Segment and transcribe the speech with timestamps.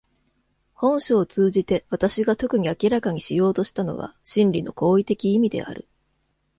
[0.73, 5.87] 本書を通じて私が特に明らかにしようとしたのは真理の行為的意味である。